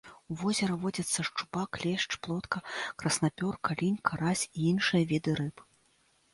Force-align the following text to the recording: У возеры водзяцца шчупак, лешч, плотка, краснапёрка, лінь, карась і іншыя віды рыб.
У 0.33 0.35
возеры 0.43 0.77
водзяцца 0.85 1.25
шчупак, 1.29 1.79
лешч, 1.83 2.09
плотка, 2.25 2.63
краснапёрка, 3.03 3.79
лінь, 3.85 4.03
карась 4.13 4.45
і 4.55 4.69
іншыя 4.73 5.03
віды 5.15 5.41
рыб. 5.45 5.67